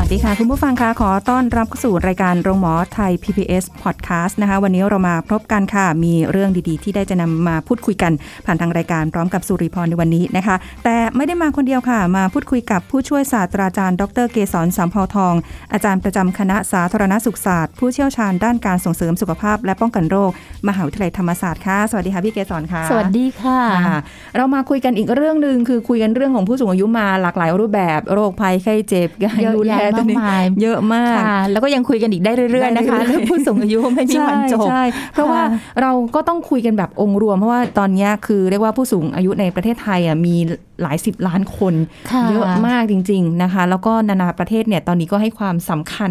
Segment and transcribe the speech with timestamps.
[0.00, 8.12] วัสดีค่ะ คุณผู้ฟังคะขอต้อนรับเข้าสู่รายการโรงหมอไทย PPS Podcast นะคะวันนี้เรามาพบกันค่ะ มีเรื่องดีๆ ที่ได้จะนำมาพูดคุยกัน
[8.46, 15.34] ผ่านทางรายการพร้อมกับสุริพรในวันนี้นะคะ แต่ไม่ได้มาคนเดียวค่ะ มาพูดคุยกับผู้ช่วยศาสตราจารย์ ดรเกษรสามเภาทอง
[15.72, 20.30] อาจารย์ประจำคณะสาธารณสุขศาสตร์ ผู้เชี่ยวชาญด้านการส่งเสริมสุขภาพ และป้องกันโรค
[20.68, 23.98] มหาวิทยาลัยธรรมศาสตร์ค่ะสวัสดีค่ะพี่เกษรค่ะ สวัสดีค่ะค่ะ
[24.36, 35.42] เรามาคุยกันอีกเรื่องหนึ่งคือคุยกันเรื่องของผู้สูงอายุมาหลากหลายรูปแบบ โรคภัยไข้เจ็บการเยอะดูแลแยะตัวมากนี้มายเยอะมากค่ะแล้วก็ยังคุยกันอีกได้เรื่อยๆนะคะได้เรื่อยๆเรื่องผู้สูงอายุไม่มีวันจบใช่เพราะว่า
[35.82, 40.34] เราก็ต้องคุยกันแบบองค์รวม เพราะว่าตอนนี้คือเรียกว่าผู้สูงอายุในประเทศไทยอะมี
[40.82, 41.74] หลายสิบล้านคน
[42.10, 46.10] ค่ะเยอะมากจริง ๆนะคะ แล้วก็นานาประเทศเนี่ยตอนนี้ก็ให้ความสำคัญ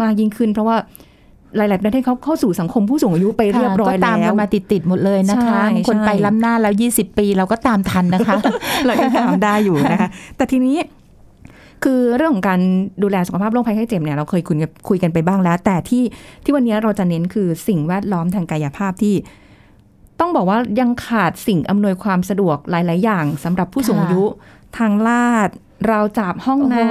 [0.00, 0.76] มากยิ่งขึ้น เพราะว่า
[1.56, 8.34] หลาย ๆ ประเทศเขาเข้าสู่สังคมผู้สูงอายุไปเรียบร้อยก็ตามแล้กัวนมาติด ๆ หมดเลยนะคะใช่บางคนใช่ไปล้ำหน้าแล้ว 20 ปีเราก็ตามทันนะคะ
[8.86, 10.76] เรายังทำได้อยู่นะคะ แต่ทีนี้
[11.84, 12.60] คือเรื่องของการ
[13.02, 16.04] ดูแลสุขภาพโรคภัยไข้เจ็บเนี่ยเราเคยคุยกันคุยกันไปบ้างแล้ว แต่ที่
[16.44, 19.14] ที่วันนี้เราจะเน้นคือสิ่งแวดล้อมทางกายภาพที่
[20.20, 24.22] ต้องบอกว่ายังขาดสิ่งอำนวยความสะดวกหลาย ๆ อย่างสำหรับผู้สูงอายุ
[24.78, 25.48] ทางลาด
[25.90, 26.88] ราวจับห้องน้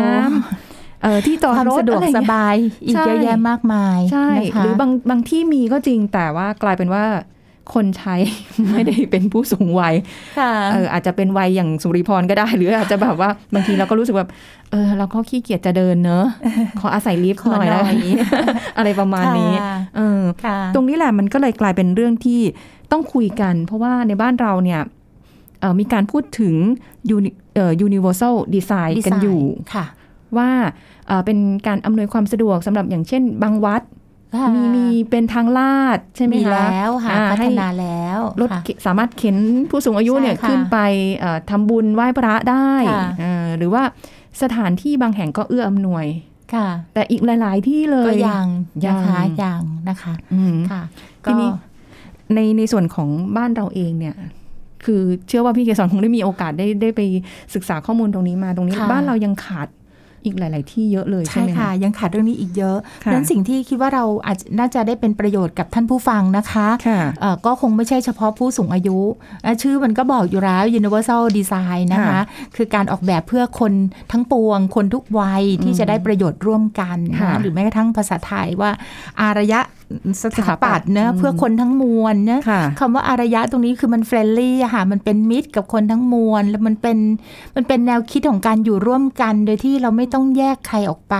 [0.51, 7.03] ำเอ่อที่จอดความรถสะดวกอไรสเงี้ยบาย อีกใช่เยอะแยะมากมายใช่นะคะหรือบางบางที่มีก็จริงแต่ว่ากลายเป็นว่า
[7.73, 8.15] คนใช้
[8.71, 9.95] ไม่ได้เป็นผู้สูงวัย
[10.39, 14.29] ค่ะเอออาจจะเป็นวัยอย่างสุริพรก็ได้ หรืออาจจะแบบว่าบางทีเราก็รู้สึกแบบ
[14.71, 16.25] เออเราก็ขี้เกียจจะเดินเนอะ
[16.79, 17.95] ขออาศัยลิฟต์ขอหน่อยหน่นะอย
[18.77, 22.39] อะไรประมาณนี้ค่ะเออค่ะตรงนี้แหละมันก็เลยกลายเป็นเรื่องที่
[22.91, 24.81] ต้องคุยกัน เพราะว่าในบ้านเราเนี่ย
[25.61, 26.55] เอ่อมีการพูดถึง
[27.15, 29.41] uni- เอ่อ universal design กันอยู่
[29.73, 29.85] ค่ะ
[30.37, 30.49] ว่า
[31.07, 31.37] เอ่อเป็น
[31.67, 33.96] การอำนวยความสะดวกสำหรับอย่างเช่น บางวัดค่ะ
[34.55, 39.37] มีมีเป็นทางลาดใช่ไหมมีคะแล้วค่ะอ่าพัฒให้นาแล้วรถค่ะเข็นสามารถเข็น
[39.69, 40.77] ผู้สูงอายุเนี่ยใช่ค่ะขึ้นไป
[41.17, 43.83] เอ่อทำบุญไหว้พระได้ค่ะเอ่อหรือว่า
[44.41, 46.05] สถานที่บางแห่งก็เอื้ออำนวย
[46.53, 48.47] ค่ะ แต่อีกหลาย ๆ ที่เลยก็ยัง
[48.87, 50.81] นะคะยังยังนะคะอืมค่ะ
[51.23, 51.49] ทีนี้
[52.33, 54.15] ในในส่วนของบ้านเราเองเนี่ย
[54.85, 57.01] คือเชื่อว่าพี่เกศรคงได้มีโอกาสได้ได้ไป
[57.55, 59.67] ศึกษาข้อมูลตรงนี้มาตรงนี้ค่ะบ้านเรายังขาด
[60.27, 68.97] อีกหลาย ๆ ที่เยอะเลยใช่ใช่ไหมค่ะ ยังขาดเรื่องนี้อีกเยอะเพราะฉะนั้นสิ่งที่คิดว่าเราอาจจะน่าจะได้เป็นประโยชน์กับท่านผู้ฟังนะคะค่ะเอ่อก็คงไม่ใช่เฉพาะผู้สูงอายุ
[69.45, 72.21] อะชื่อมันก็บอกอยู่แล้ว universal design นะคะค่ะ
[72.55, 73.73] คือการออกแบบเพื่อคน
[74.11, 78.71] ทั้งปวง คนทุกวัยที่จะได้ประโยชน์ร่วมกันค่ะนะหรือแม้กระทั่งภาษาไทยว่า
[79.21, 79.59] อารยะ
[80.23, 86.97] สถาปัตย์เนะอืมเพื่อคนทั้งมวลนะค่ะคำว่าอารยะตรงนี้คือมันเฟรนลี่อะค่ะมันเป็นมิตรกับคนทั้งมวลแล้วมันเป็น
[87.55, 91.15] มันเป็นแนวคิดของการอยู่ร่วมกัน โดยที่เราไม่ต้องแยกใครออกไป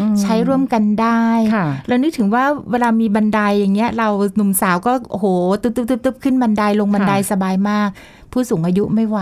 [0.00, 1.24] อืมใช้ร่วมกันได้
[1.54, 5.26] ค่ะแล้วนึกถึงว่าเวลามีบันไดอย่างเงี้ย เราหนุ่มสาวก็โอ้โห
[5.62, 7.88] ตึ๊บตึ๊บตึ๊บตึ๊บขึ้นบันไดลงบันไดค่ะสบายมาก
[8.32, 9.20] ผู้สูงอายุไม่ไหว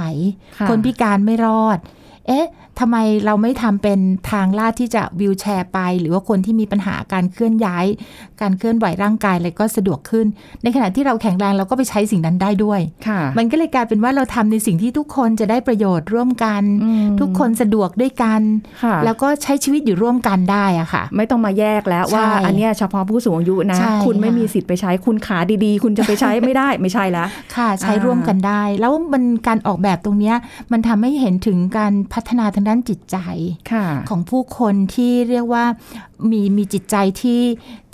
[0.59, 1.78] ค่ะคนพิการไม่รอด
[2.28, 2.47] เอ๊ะ
[2.81, 7.87] ทำไมเราไม่ทำเป็นทางลาดที่จะวิวแชร์ไป หรือว่าคนที่มีปัญหาการเคลื่อนย้าย
[8.41, 10.27] การเคลื่อนไหวร่างกายอะไรก็สะดวกขึ้น
[10.62, 18.41] ในขณะที่เราแข็งแรงเราก็ไปใช้สิ่งนั้นได้ด้วยค่ะมันก็เลยกลายเป็นว่าเราทำในสิ่งที่ทุกคนจะได้ประโยชน์ร่วมกันอืมทุกคนสะดวกด้วยกัน
[18.83, 30.37] ค่ะแล้วก็ใช้ชีวิตอยู่ร่วมกันได้อะค่ะ ไม่ต้องมาแยกแล้วว่าใช่อันเนี้ยเฉพาะผู้สูงอายุนะใช่คุณไม่ค่ะมีสิทธิ์ไปใช้คุณขาดีๆ คุณจะไปใช้ไม่ได้ไม่ใช่แล้วค่ะ ใช้อ่าร่วมกันได้ แล้วมันการออกแบบตรงเนี้ย
[30.73, 33.17] มันทำให้เห็นถึงการพัฒนาทางด้านจิตใจ
[33.73, 35.65] ค่ะของผู้คนที่เรียกว่า
[36.31, 37.43] มีมีจิตใจที่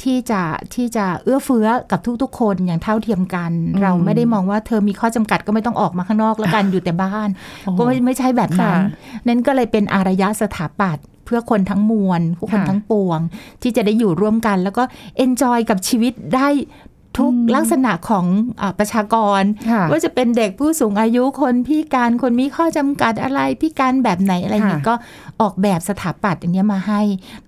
[0.02, 0.42] ที่จะ
[0.74, 7.28] ที่จะเอื้อเฟื้อกับทุกๆ คนอย่างเท่าเทียมกันอืมเราไม่ได้มองว่าเธอมีข้อจำกัดก็ไม่ต้องออกมาข้างนอกแล้วกันอยู่แต่บ้าน
[7.64, 13.20] โอ้โหก็ไม่ไม่ใช่แบบนั้นค่ะนั่นก็เลยเป็นอารยสถาปัตย์เพื่อคนทั้งมวลผู้คนค่ะทั้งปวง
[13.62, 14.82] ที่จะได้อยู่ร่วมกัน แล้วก็
[15.16, 16.48] enjoy กับชีวิตได้
[17.18, 18.26] ทุกอืมลักษณะของ
[18.60, 24.94] อาประชากรค่ะว่าจะเป็นเด็กผู้สูงอายุคนพิการคนมีข้อจำกัดอะไรพิการแบบไหนอะไรอย่างนี้ค่ะก็
[25.40, 27.00] ออกแบบสถาปัตย์อย่างเงี้ยมาให้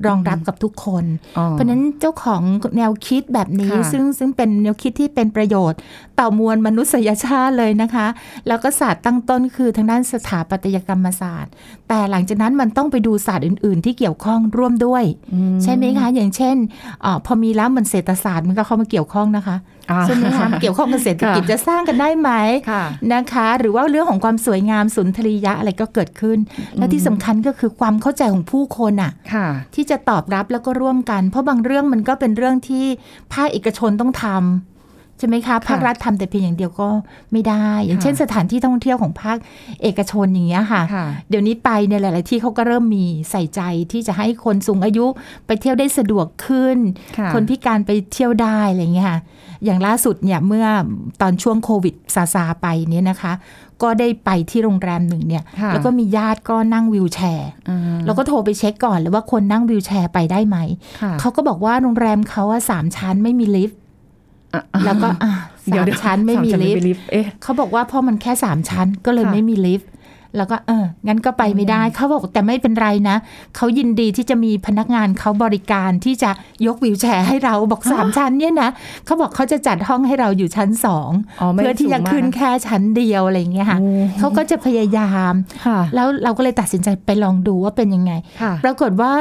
[0.07, 1.05] รองรับกับทุกคน
[1.39, 2.43] อ๋อเพราะฉะนั้นเจ้าของ
[2.77, 5.79] แนวคิดแบบนี้ค่ะซึ่งซึ่งเป็นแนวคิดที่เป็นประโยชน์
[6.21, 8.07] ต่อมวลมนุษยชาติเลยนะคะ
[8.49, 11.53] แล้วก็ศาสตร์ตั้งต้นคือทางด้านสถาปัตยกรรมศาสตร์
[11.89, 15.05] แต่หลังจากนั้นมันต้องไปดูศาสตร์อื่น ๆ ที่เกี่ยวข้องร่วมด้วย
[15.35, 16.57] อืใช่ไหมคะ อย่างเช่น
[17.05, 19.72] อาพอมีแล้วมันเศรษฐศาสตร์มันก็เข้ามาเกี่ยวข้องนะคะอ่า
[20.07, 22.31] ใช่ไหมคะเกี่ยวข้องกับเศรษฐกิจค่ะจะสร้างกันได้ไหม
[22.71, 22.85] ค่ะ
[23.15, 26.39] นะคะ หรือว่าเรื่องของความสวยงามสุนทรียะอะไรก็เกิดขึ้น
[26.79, 32.87] และที่สำคัญก็คือความเข้าใจของผู้คนอะค่ะที่จะตอบรับแล้วก็ร่วมกัน เพราะบางเรื่องมันก็เป็นเรื่องที่
[33.33, 34.72] ภาคเอกชนต้องทำ
[35.23, 36.89] ช่ไหมคะภาครัฐทำแต่เพียงอย่างเดียวก็
[37.33, 39.39] ไม่ได้ อย่างเช่นสถานที่ท่องเที่ยวของภาค
[39.83, 43.61] เอกชนอย่างเงี้ยค่ะค่ะ เดี๋ยวนี้ไปในหลาย ๆ ที่เขาก็เริ่มมีใส่ใจ
[43.93, 45.07] ที่จะให้คนสูงอายุ
[45.47, 46.79] ไปเที่ยวได้สะดวกขึ้น
[47.19, 49.21] ค่ะคนพิการไปเที่ยวได้อะไรเงี้ยค่ะ
[49.65, 50.67] อย่างล่าสุดเนี่ยเมื่อ
[51.21, 53.33] ตอนช่วงโควิดซาซาไปเนี่ยนะคะ
[53.83, 60.57] ก็ได้ไปที่โรงแรมหนึ่งเนี่ยค่ะแล้วก็มีญาติก็นั่งวิวแชร์อ่าเราก็โทรไปเช็คก่อนเลยว่าคนนั่งวิวแชร์ไปได้ไหม
[61.01, 63.82] ค่ะเขาก็บอกว่าโรงแรมเขาอะสามชั้นไม่มีลิฟต์อะ
[64.85, 65.33] แล้วก็อะ
[65.69, 69.91] เดี๋ยวสามเดี๋ยวชั้นไม่มีสาลิฟต์ลิฟต์เอ๊ะเขาบอกว่าเพราะมันแค่สามชั้นก็เลยค่ะไม่มีลิฟต์
[70.37, 73.17] แล้วก็เออ งั้นก็ไปไม่ได้ เขาบอกแต่ไม่เป็นไรนะ
[73.57, 76.31] เขายินดีที่จะมีพนักงานเขาบริการที่จะ
[76.67, 78.71] ยกวิวแชร์ให้เราบอกสามชั้นเนี่ยนะ
[79.05, 81.11] เขาบอกเขาจะจัดห้องให้เราอยู่ชั้นสอง
[81.55, 85.33] ไม่เพื่อที่จะสูงมากขึ้นแค่ชั้นเดียวอะไรอย่างเงี้ยค่ะโอ้เขาก็จะพยายาม
[85.67, 88.13] ค่ะแล้วเราก็เลยตัดสินใจไปลองดูว่าเป็นยังไง
[88.43, 89.13] ค่ะปรากฏว่า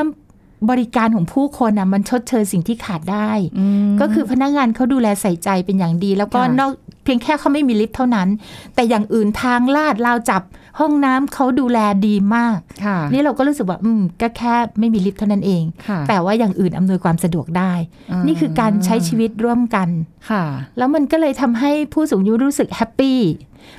[0.70, 6.72] บริการของผู้คนอะมันชดเชยสิ่งที่ขาดได้ ก็คือพนักงานเขาดูแลใส่ใจเป็นอย่างดี แล้วก็ค่ะนอก
[7.04, 8.28] เพียงแค่เขาไม่มีลิฟต์เท่านั้น
[8.76, 10.42] แต่อย่างอื่นทางลาดราวจับ
[10.80, 17.74] ห้องน้ำเขาดูแลดีมากค่ะนี่เราก็รู้สึกว่า อืมก็แค่ไม่มีลิฟต์เท่านั้นเองค่ะแต่ว่าอย่างอื่นอำนวยความสะดวกได้
[18.12, 19.90] อ่านี่คือการใช้ชีวิตร่วมกัน
[20.30, 20.44] ค่ะ
[20.78, 23.20] แล้วมันก็เลยทำให้ผู้สูงอายุรู้สึก happy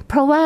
[0.09, 0.45] เพราะว่า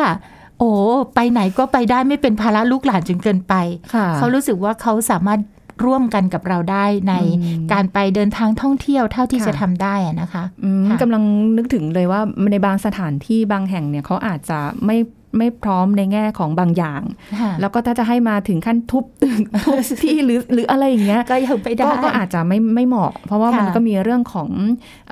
[0.59, 0.71] โอ้
[1.15, 3.53] ไปไหนก็ไปได้ไม่เป็นภาระลูกหลานจนเกินไป
[3.93, 5.39] ค่ะเขารู้สึกว่าเขาสามารถ
[5.85, 7.13] ร่วมกันกับเราได้ใน
[7.43, 11.23] อืมการไปเดินทางท่องเที่ยวเท่าที่ค่ะจะทำได้อะนะคะอืมค่ะกำลัง
[11.57, 12.21] นึกถึงเลยว่า
[12.51, 14.97] ในบางสถานที่บางแห่งเนี่ยเขาอาจจะไม่
[15.37, 17.01] ไม่พร้อมในแง่ของบางอย่าง
[17.41, 24.49] ค่ะแล้วก็ถ้าจะให้มาถึงขั้นทุบตึกทุบที่หรือหรืออะไรอย่างเงี้ยก็ยังไปได้ก็ก็อาจจะไม่ไม่เหมาะ เพราะว่าค่ะมันก็มีเรื่องของ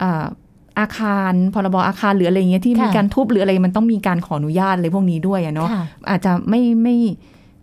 [0.01, 0.25] อ่า
[0.79, 6.95] อาคารพรบอาคารหรืออะไรอย่างเงี้ยที่ค่ะมีการทุบหรืออะไรมันต้องมีการขออนุญาตอะไรพวกนี้ด้วยอะเนาะค่ะอาจจะไม่ไม่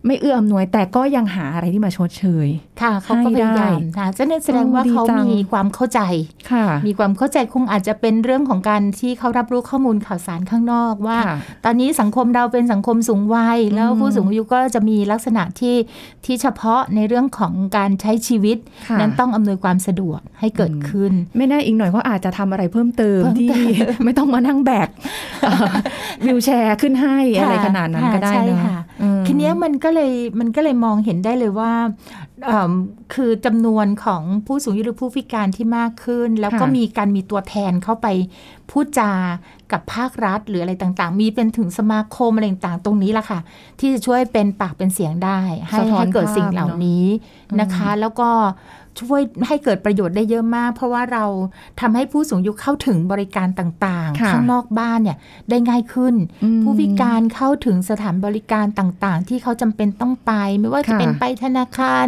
[0.05, 2.47] ไม่เอื้ออำนวยแต่ก็ยังหาอะไรที่มาชดเชย
[2.81, 6.01] ค่ะเขาก็พยายามค่ะจะนั่นแสดงว่าโอ้ดีเขาจังมีความเข้าใจ
[6.51, 15.75] ค่ะ มีความเข้าใจคงอาจจะเป็นเรื่องของการที่เขารับรู้ข้อมูลข่าวสารข้างนอกว่าค่ะตอนนี้สังคมเราเป็นสังคมสูงวัย แล้วอืมผู้สูงอายุก็จะมีลักษณะที่
[16.25, 18.57] ที่เฉพาะในเรื่องของการใช้ชีวิต
[18.87, 24.89] ค่ะนั้นต้องอำนวยความสะดวกให้เกิดขึ้น ไม่แน่อีกหน่อยก็อาจจะทำอะไรเพิ่มเติมเพิ่มที่เติมไม่ต้องมานั่งแบก
[25.41, 25.67] เอ่อ
[26.25, 31.71] วิวแชร์ขึ้นให้อะไรขนาดนั้นค่ะก็ได้ใช่เนอะค่ะอืมทีเนี้ยมันก็เลยมันก็เลยมองเห็นได้เลยว่า
[32.45, 32.71] เอิ่ม
[33.13, 38.07] คือจำนวนของผู้สูงอายุหรือผู้พิการที่มากขึ้น แล้วก็ค่ะมีการมีตัวแทนเข้าไป
[38.69, 39.11] พูดจา
[39.71, 43.39] กับภาครัฐหรืออะไรต่างๆ มีเป็นถึงสมาคมอะไรต่างๆ ตรงนี้แหละค่ะ
[43.79, 47.05] ที่จะช่วยเป็นปากเป็นเสียงได้ ให้สะท้อนให้เกิดสิ่งเหล่าภาพเนอะนี้
[47.59, 48.29] นะคะ แล้วก็
[49.01, 51.25] ช่วยให้เกิดประโยชน์ได้เยอะมาก เพราะว่าเรา
[51.81, 55.17] ทำให้ผู้สูงอายุเข้าถึงบริการต่างค่ะๆข้างนอกบ้านเนี่ย
[55.49, 62.05] ได้ง่ายขึ้นอืมผู้พิการเข้าถึงสถานบริการต่างๆ ที่เขาจำเป็นต้องไป ไม่ว่าจะค่ะเป็นไปธนาคาร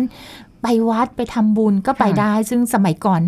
[0.62, 3.22] ไปวัดไปทำบุญก็ไปค่ะได้ ซึ่งสมัยก่อน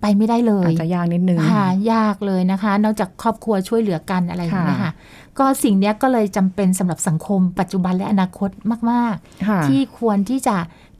[0.00, 4.92] ไปไม่ได้เลยอาจจะยากนิดนึงค่ะยากเลยนะคะ นอกจากครอบครัวช่วยเหลือกันอะไรอย่างเงี้ยค่ะค่ะ
[5.38, 8.50] ก็สิ่งเนี้ยก็เลยจำเป็นสำหรับสังคม ปัจจุบันและอนาคต
[8.90, 9.14] มาก
[9.48, 10.56] ค่ะๆที่ควรที่จะ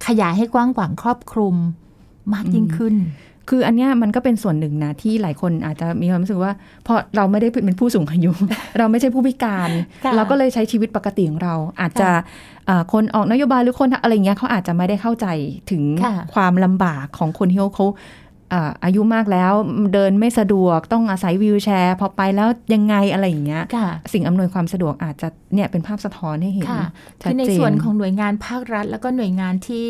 [0.06, 1.56] ขยายให้กว้างขวางครอบคลุม
[2.34, 2.94] มากยิ่งขึ้น
[3.50, 6.52] คืออันเนี้ยมันก็เป็นส่วนหนึ่งนะที่หลายคนอาจจะมีความรู้สึกว่า
[6.84, 8.32] เพราะเราไม่ได้เป็นผู้สูงอายุ
[8.78, 9.70] เราไม่ใช่ผู้พิการ
[10.04, 12.10] ค่ะเราก็เลยใช้ชีวิตปกติของเรา อาจจะ
[12.66, 15.26] เอ่อคนออกนโยบายหรือคนอะไรเงี้ยเขาอาจจะไม่ได้เข้าใจ
[15.70, 17.86] ถึงค่ะความลำบากของคนที่เขาเขา
[18.50, 19.52] เอ่ออายุมากแล้ว
[19.94, 26.88] เดินไม่สะดวกต้องอาศัยวีลแชร์ พอไปแล้วยังไงอะไรอย่างเงี้ยค่ะสิ่งอำนวยความสะดวกอาจจะเนี่ยเป็นภาพสะท้อนให้เห็นค่ะ
[27.22, 29.86] ชัคืดอในเจส่วนนของหน่วยงานภาครัฐ แล้วก็หน่วยงานที่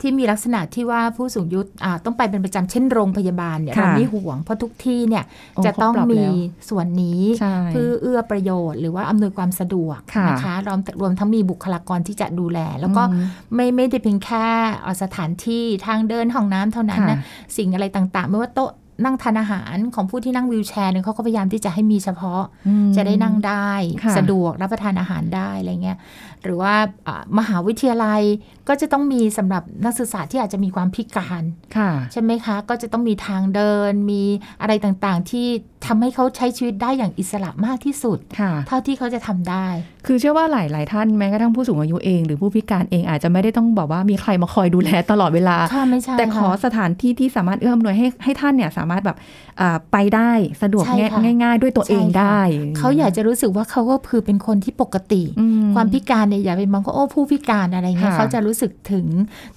[0.00, 5.24] ที่มีลักษณะที่ว่าผู้สูงอายุอ่าต้องไปเป็นประจำเช่นโรงพยาบาลเนี่ยค่ะเราไม่ห่วงเพราะทุกที่เนี่ย
[5.54, 6.34] โอ้จะต้องเขาปรับมีแล้ว
[6.68, 13.24] ส่วนนี้ใช่เพื่อเอื้อประโยชน์ หรือว่าอำนวยความสะดวกค่ะนะคะรวมรวมทั้งมีบุคลากรที่จะดูแล แล้วก็อืม
[13.54, 14.46] ไม่ไม่ได้เพียงแค่
[14.82, 17.18] เอาสถานที่ทางเดินห้องน้ำเท่านั้นนะค่ะ
[17.56, 18.70] สิ่งอะไรต่างๆ ไม่ว่าโต๊ะ
[19.04, 23.70] นั่งทานอาหารของผู้ที่นั่งวีลแชร์เนี่ยเขาก็พยายามที่จะให้มีเฉพาะอืมจะได้นั่งได้
[24.02, 25.98] ค่ะสะดวกรับประทานอาหารได้อะไรเงี้ย
[26.42, 26.74] หรือว่า
[27.06, 28.22] อ่ามหาวิทยาลัย
[28.68, 31.42] ก็จะต้องมีสำหรับนักศึกษาที่อาจจะมีความพิการ
[31.76, 34.22] ค่ะใช่ไหมคะ ก็จะต้องมีทางเดินมี
[34.60, 35.46] อะไรต่างๆที่
[35.88, 39.66] ทำให้เขาใช้ชีวิตได้อย่างอิสระมากที่สุดค่ะเท่าที่เขาจะทำได้
[40.06, 49.16] คือเชื่อว่าหลาย ๆ ท่านแม้กระทั่งผู้สูงอายุเอง หรือผู้พิการเองอาจจะไม่ได้ต้องบอกว่ามีใครมาคอยดูแลตลอดเวลาค่ะไม่ใช่แต่ขอค่ะสถานที่ที่สามารถเอื้ออำนวยให้ให้ท่านเนี่ยสามารถแบบ
[49.60, 50.30] อ่าไปได้
[50.62, 52.40] สะดวกใช่ค่ะง่ายง่าย ๆ ด้วยตัวเองใช่ค่ะได้
[52.78, 59.06] เขาอยากจะรู้สึกว่าเขาก็คือเป็นคนที่ปกติอืความพิการเนี่ยอย่าไปมองว่าโอ้ผู้พิการอะไรเงี้ยค่ะเขาจะรู้สึกถึง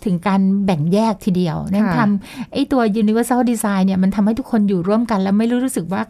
[0.03, 6.01] ถึงการแบ่งแยกทีเดียวนั่นค่ะทำไอ้ตัว universal design เนี่ยมันทำให้ทุกคนอยู่ร่วมกัน แล้วไม่รู้รู้สึกว่า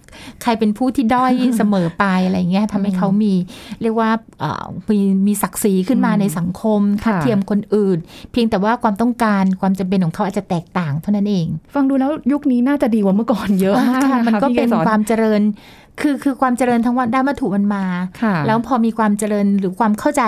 [0.41, 3.33] ใครเป็นผู้ที่ด้อยเสมอไปอะไรเงี้ยทำให้เขามี
[3.81, 7.97] เรียกว่าเอ่อมีมีศักดิ์ศรีขึ้นมาอืมในสังคมทัดค่ะเทียมคนอื่น
[8.31, 15.41] เพียงแต่ว่าความต้องการความจำเป็นของเขาอาจจะแตกต่างเท่านั้นเอง ฟังดูแล้วยุคนี้น่าจะดีกว่าเมื่อก่อนเยอะมากค่ะมันก็ะคะพี่เป็นสความเจริญ
[16.01, 17.85] คือคือความเจริญทั้งวันด้านวัตถุมันมา
[18.21, 20.23] ค่ะแล้วพอมีความเจริญหรือความเข้าใจ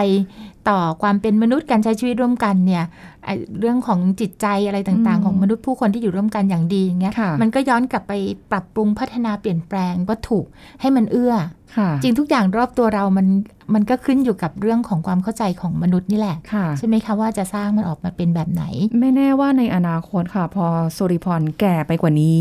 [0.70, 2.84] ต่อความเป็นมนุษย์การใช้ชีวิตร่วมกันเนี่ย
[3.26, 8.14] ไอ้เรื่องของจิตใจอะไรต่างอืมๆของมนุษย์ผู้คนที่อยู่ร่วมกันอย่างดีอย่างเงี้ยค่ะมันก็ย้อนกลับไป
[8.52, 10.40] ปรับปรุงพัฒนาเปลี่ยนแปลงวัตถุ
[10.82, 11.34] ให้มันเอื้อ
[11.78, 13.28] ค่ะจริงทุกอย่างรอบตัวเรามัน
[13.74, 18.64] มันก็ขึ้นอยู่กับเรื่องของความเข้าใจของมนุษย์นี่แหละค่ะใช่ไหมคะว่าจะสร้างมันออกมาเป็นแบบไหน
[19.00, 20.66] ไม่แน่ว่าในอนาคตค่ะ พอ
[20.98, 22.40] สุริพรแก่ไปกว่านี้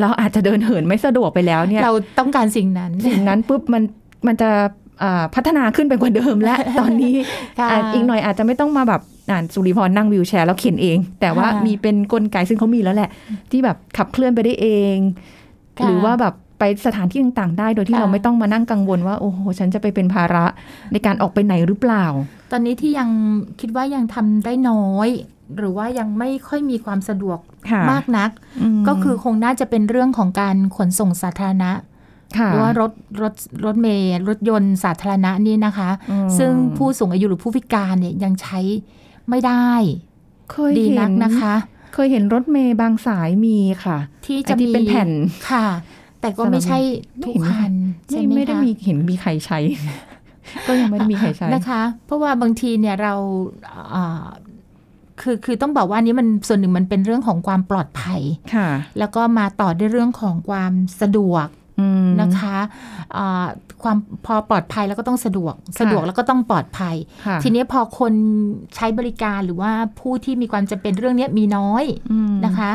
[0.00, 3.82] เราอาจจะเดินเหินไม่สะดวกไปแล้วเนี่ยเราต้องการสิ่งนั้นสิ่งนั้นปุ๊บมัน
[4.26, 4.70] มันจะอ่า
[5.34, 7.14] พัฒนาขึ้นไปกว่าเดิมและตอนนี้
[7.58, 13.10] ค่ะอาจอีกหน่อยอาจจะไม่ต้องมาแบบอ่านสุริพรนั่งวิวแชร์แล้วเข็นเอง แต่ว่าค่ะมีเป็นกลไกซึ่งเขามีแล้วแหละ
[13.50, 14.96] ที่แบบขับเคลื่อนไปได้เอง
[15.78, 20.44] ค่ะหรือว่าแบบไปสถานที่ต่างๆ ได้โดยที่ค่ะเราไม่ต้องมานั่งกังวลว่าโอ้โหฉันจะไปเป็นภาระ
[20.92, 22.04] ในการออกไปไหนหรือเปล่า
[22.50, 23.08] ตอนนี้ที่ยัง
[23.60, 25.08] คิดว่ายังทำได้น้อย
[25.56, 27.38] หรือว่ายังไม่ค่อยมีความสะดวก
[27.70, 28.30] ค่ะมากนัก
[28.80, 31.93] มก็คือคงน่าจะเป็นเรื่องของการขนส่งสาธารณะค่ะ
[32.50, 38.58] หรือว่ารถรถรถเมล์รถยนต์สาธารณะนี่นะคะอืมซึ่งผู้สูงอายุหรือผู้พิการเนี่ยยังใช้
[39.28, 39.70] ไม่ได้
[40.52, 41.54] เคยดีเห็นันกนะคะ
[41.94, 45.10] เคยเห็นรถเมย์บางสายมีค่ะ ที่ไอ้จะที่มีเป็นแผ่น
[45.50, 45.66] ค่ะ
[46.20, 46.78] แต่ก็ไม่ใช่
[47.24, 47.72] ทุกคัน
[48.06, 49.58] ไม่ใช่ไหมไม่ได้คะมีเห็นมีใครใช้
[50.66, 53.14] ก็ยังไม่ได้มีใครใช้นะคะ เพราะว่าบางทีเนี่ยเรา
[53.94, 54.24] อ่า
[55.20, 58.20] คือคือต้องบอกว่าอันนี้มันส่วนหนึ่งมันเป็นเรื่องของความปลอดภัย
[58.54, 61.63] ค่ะ แล้วก็มาต่อด้วยเรื่องของความสะดวกอืม
[62.20, 62.56] นะคะ
[63.16, 63.46] อ่า
[63.82, 68.12] ความพอปลอดภัยแล้วก็ต้องสะดวก สะดวกแล้วก็ต้องปลอดภัยค่ะทีนี้พอคน
[68.76, 72.70] ใช้บริการหรือว่าผู้ที่มีความจำเป็นเรื่องนี้มีน้อยอืมนะคะ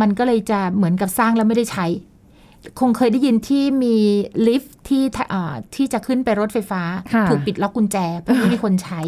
[0.00, 1.86] มันก็เลยจะเหมือนกับสร้างแล้วไม่ได้ใช้
[2.80, 3.96] คงเคยได้ยินที่มี
[4.46, 5.02] ลิฟต์ที่
[5.32, 6.82] อ่าที่จะขึ้นไปรถไฟฟ้า
[7.14, 9.00] ค่ะถูกปิดล็อกกุญแจเพราะไม่มีคนใช้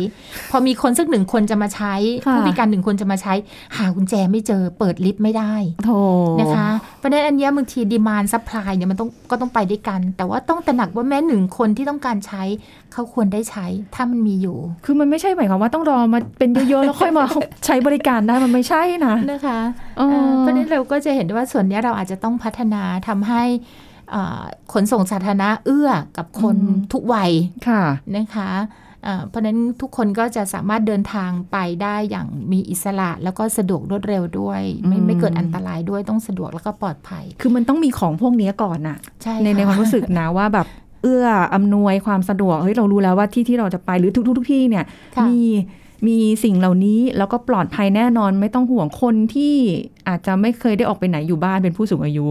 [0.50, 1.94] พอมีคนสักหนึ่งคนจะมาใช้
[2.26, 3.34] ค่ะผู้พิการหนึ่งคนจะมาใช้
[3.76, 5.90] หากุญแจไม่เจอเปิดลิฟต์ไม่ได้โถ
[6.40, 12.42] นะคะเพราะฉะนั้นอันเนี้ยบางที demand supply เนี่ยมันต้องก็ต้องไปด้วยกัน แต่ว่าต้องตระหนักว่าแม้หนึ่งคนที่ต้องการใช้
[12.96, 17.24] เขาควรได้ใช้ถ้ามันมีอยู่ คือมันไม่ใช่หมายความว่าต้องรอมาเป็นเยอะๆแล้วค่อยมา
[17.66, 19.58] ใช้บริการได้มันไม่ใช่นะนะคะ
[19.98, 23.42] เออเอ่อเพราะฉะนั้นเราก็จะเห็นได้ว่าส่วนเนี้ยเราอาจจะต้องพัฒนาทำให้
[24.14, 27.30] อ่าขนส่งสาธารณะเอื้อกับคนอืมทุกวัย
[27.68, 27.82] ค่ะ
[28.16, 28.50] นะคะ
[29.04, 40.66] เอ่อเพราะฉะนั้นทุกคนก็จะสามารถเดินทางไปได้อย่างมีอิสระแล้วก็สะดวกรวดเร็วด้วย ไม่อืมไม่เกิดอันตรายด้วยต้องสะดวกแล้วก็ปลอดภัย คือมันต้องมีของพวกนี้ก่อนน่ะใช่ในในค่ะความรู้สึกนะว่าแบบ
[41.02, 44.84] เอื้ออำนวยความสะดวกเฮ้ยเรารู้แล้วว่าที่ที่เราจะไปหรือทุกๆทุกที่เนี่ย
[45.16, 45.40] ค่ะมี
[46.06, 49.54] มีสิ่งเหล่านี้แล้วก็ปลอดภัยแน่นอนไม่ต้องห่วงคนที่
[50.08, 52.26] อาจจะไม่เคยได้ออกไปไหนอยู่บ้านเป็นผู้สูงอายุ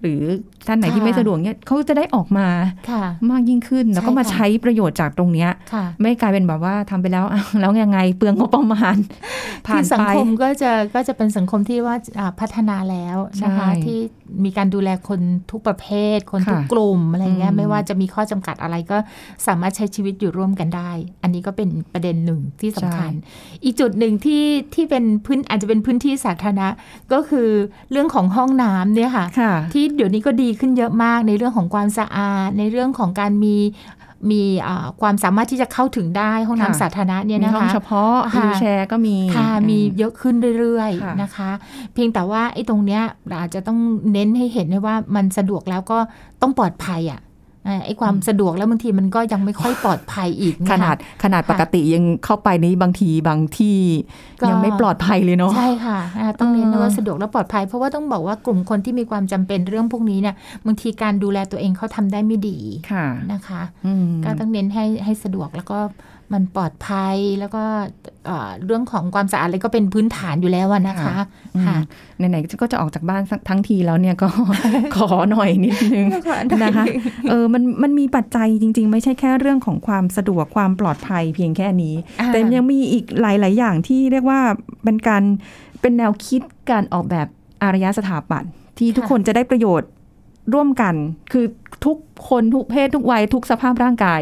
[0.00, 0.20] หรือ
[0.66, 2.48] ท่านไหนที่ไม่สะดวกเนี่ยเขาจะได้ออกมา
[2.90, 8.96] ค่ะมากยิ่งขึ้น แล้วก็ใช่มาค่ะใช้ประโยชน์จากตรงเนี้ยค่ะไม่กลายเป็นแบบว่าทำไปแล้วอ้าวแล้วยังไงเปลืองงบประมาณ
[9.66, 13.98] ผ่าที่นสังไปคมก็จะก็จะเป็นสังคมที่ว่าอ่าพัฒนาแล้วนะคะใช่ที่
[14.44, 15.86] มีการดูแลคนทุกประเภ
[16.16, 18.98] ท คนทุกค่ะกลุ่มอะไรเงี้ยอืมไม่ว่าจะมีข้อจำกัดอะไรก็
[19.46, 20.90] สามารถใช้ชีวิตอยู่ร่วมกันได้
[21.22, 23.12] อันนี้ก็เป็นประเด็นหนึ่งที่สำคัญ
[23.64, 26.68] อีกจุดหนึ่งที่ที่เป็นพื้นอาจจะเป็นพื้นที่สาธารณะ
[27.12, 27.48] ก็คือ
[27.90, 33.56] เรื่องของห้องน้ำเนี่ยค่ะค่ะที่เดี๋ยวนี้ก็ดีขึ้นเยอะมากในเรื่องของความสะอาด ในเรื่องของการมี
[34.30, 41.50] มีอ่าความสามารถที่จะเข้าถึงได้ห้องค่ะน้ำสาธารณะเนี่ยมีนะห้องคะเฉพาะค่ะวิวแชร์ก็มีค่ะอืมีเยอะขึ้นเรื่อยค่ะๆนะคะ
[41.92, 43.78] เพียงแต่ว่าไอ้ตรงเนี้ยเราอาจจะต้อง
[44.12, 45.98] เน้นให้เห็นด้วยว่ามันสะดวกแล้วก็
[46.42, 47.28] ต้องปลอดภัยอะอ่า
[47.84, 53.76] ไอ้ความสะดวกแล้วบางทีมันก็ยังไม่ค่อยปลอดภัยอีกะขนาดขนาดค่ะปกติยังเข้าไปนี้บางทีบางที่
[54.40, 60.34] ก็ยังไม่ปลอดภัยเลยเนาะใช่ค่ะอ่าต้องเน้นเออว่าสะดวกและปลอดภัย เพราะว่าต้องบอกว่ากลุ่มคนที่มีความจำเป็นเรื่องพวกนี้เนี่ย
[60.66, 62.58] บางทีการดูแลตัวเองเขาทำได้ไม่ดี
[62.92, 65.78] ค่ะนะคะอืมก็ต้องเน้นให้ให้สะดวกแล้วก็
[66.34, 67.62] มันปลอดภัยแล้วก็
[68.26, 71.14] เอ่อเรื่องของความสะอาดอะไรก็เป็นพื้นฐานอยู่แล้วอะนะคะ
[71.56, 71.76] อืมค่ะ
[72.18, 74.28] ไหนๆก็จะออกจากบ้านสักทั้งทีแล้วเนี่ยก็
[74.96, 76.06] ขอหน่อยนิดนึง
[76.62, 76.84] นะคะ
[77.30, 84.40] เออมันมันมีปัจจัยจริง ๆ ไม่ใช่แค่เรื่องของความสะดวกความปลอดภัยเพียงแค่นี้อ่าแต่ยังมีอีกหลาย ๆ อย่างที่เรียกว่า
[84.84, 85.22] เป็นการ
[85.80, 87.26] เป็นแนวคิดการออกแบบ
[87.62, 89.90] อารยสถาปัตย์ที่ทุกคนจะได้ประโยชน์
[90.54, 90.94] ร่วมกัน
[91.32, 91.44] คือ
[91.86, 91.96] ทุก
[92.28, 94.20] คนทุกเพศทุกวัยทุกสภาพร่างกาย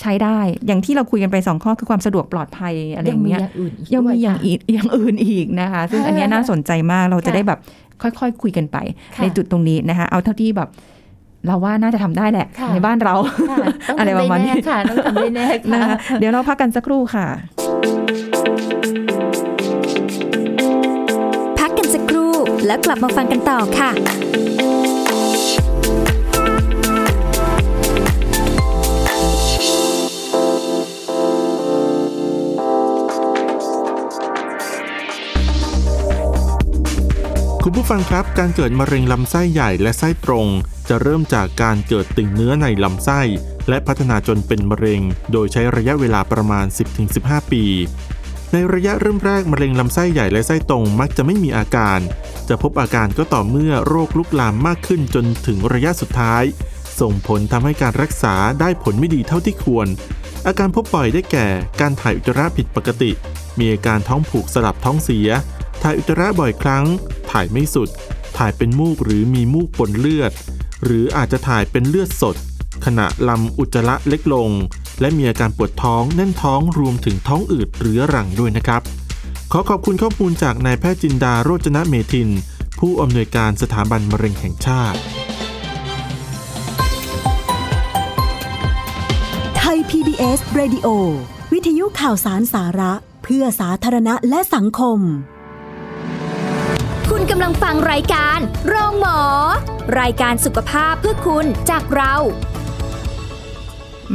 [0.00, 7.58] ใช้ได้ อย่างที่เราคุยกันไปสองข้อคือความสะดวกปลอดภัยอะไรอย่างเงี้ยยังมีอย่างอื่นอีกยังมีด้วอย่างค่ะอีกอย่างอื่นอีกนะคะ ซึ่งอันเนี้ยน่าสนใจมากเราจะค่ะได้แบบ
[8.02, 8.76] ค่อยๆคุยกันไป
[9.16, 10.68] ค่ะในจุดตรงนี้นะคะ เอาเท่าที่แบบ
[11.46, 13.14] เราว่าน่าจะทำได้แหละค่ะในบ้านเรา
[13.50, 17.26] ค่ะต้องอะไรทำปได้ระมาณแน่นี้ค่ะต้องทำได้แน่นะค่ะคะเดี๋ยวเราพักกันสักครู่ค่ะ
[21.58, 22.32] พักกันสักครู่
[22.66, 23.90] แล้วกลับมาฟังกันต่อค่ะ
[37.72, 40.46] คุณผู้ฟังครับ การเกิดมะเร็งลำไส้ใหญ่และไส้ตรง
[40.88, 43.20] จะเริ่มจากการเกิดติ่งเนื้อในลำไส้
[43.68, 45.00] และพัฒนาจนเป็นมะเร็ง
[45.32, 46.66] โดยใช้ระยะเวลาประมาณ
[47.08, 47.64] 10-15 ปี
[48.52, 51.98] ในระยะเริ่มแรกมะเร็งลำไส้ใหญ่และไส้ตรงมักจะไม่มีอาการ
[52.48, 56.44] จะพบอาการก็ต่อเมื่อโรคลุกลามมากขึ้นจนถึงระยะสุดท้าย
[57.00, 59.88] ส่งผลทำให้การรักษาได้ผลไม่ดีเท่าที่ควร
[60.46, 61.46] อาการพบบ่อยได้แก่
[61.80, 63.10] การถ่ายอุจจาระผิดปกติ
[63.58, 65.30] มีอาการท้องผูกสลับท้องเสีย
[65.82, 66.84] ถ่ายอุจจาระบ่อยครั้ง
[67.30, 67.88] ถ่ายไม่สุด
[68.36, 70.32] ถ่ายเป็นมูกหรือมีมูกปนเลือด
[70.84, 72.36] หรืออาจจะถ่ายเป็นเลือดสด
[72.84, 74.50] ขณะลำอุจจาระเล็กลง
[75.00, 78.82] และมีอาการปวดท้องแน่นท้องรวมถึงท้องอืดเรื้อรังด้วยนะครับ
[79.52, 82.28] ขอขอบคุณข้อมูลจากนายแพทย์จินดาโรจนะเมทิน
[82.78, 84.98] ผู้อำนวยการสถาบันมะเร็งแห่งชาติ
[89.58, 90.86] ไทย PBS Radio
[91.52, 95.00] วิทยุข่าวสารสาระ เพื่อสาธารณะและสังคม
[97.34, 99.20] กำลังฟังรายการโรงหมอ
[100.00, 102.14] รายการสุขภาพเพื่อคุณจากเรา